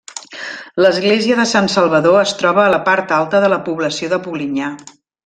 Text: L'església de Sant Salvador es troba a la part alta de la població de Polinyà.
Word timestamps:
L'església 0.83 1.35
de 1.41 1.45
Sant 1.51 1.69
Salvador 1.73 2.17
es 2.21 2.33
troba 2.39 2.63
a 2.65 2.71
la 2.77 2.83
part 2.87 3.13
alta 3.19 3.43
de 3.45 3.53
la 3.55 3.61
població 3.69 4.11
de 4.15 4.21
Polinyà. 4.29 4.73